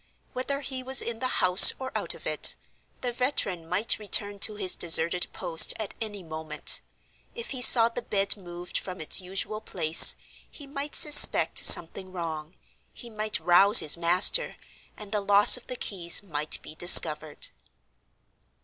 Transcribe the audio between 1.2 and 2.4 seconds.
house or out of